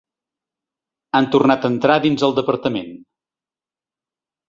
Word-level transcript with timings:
Han 1.19 1.27
tornat 1.37 1.69
a 1.69 1.73
entrar 1.75 1.99
dins 2.09 2.27
el 2.31 2.37
departament. 2.43 2.93